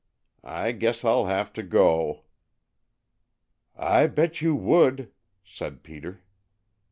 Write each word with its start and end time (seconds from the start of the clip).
I 0.43 0.71
guess 0.71 1.05
I'll 1.05 1.27
have 1.27 1.53
to 1.53 1.61
go" 1.61 2.23
"I 3.95 4.07
bet 4.07 4.41
you 4.41 4.55
would!" 4.55 5.11
said 5.45 5.83
Peter. 5.83 6.23